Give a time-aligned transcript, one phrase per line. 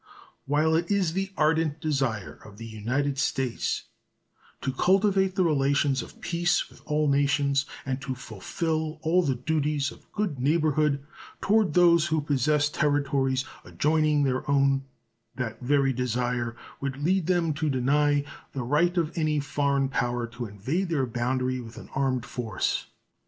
[0.47, 3.83] While it is the ardent desire of the United States
[4.61, 9.91] to cultivate the relations of peace with all nations and to fulfill all the duties
[9.91, 11.05] of good neighborhood
[11.39, 14.85] toward those who possess territories adjoining their own,
[15.35, 18.23] that very desire would lead them to deny
[18.53, 22.87] the right of any foreign power to invade their boundary with an armed force.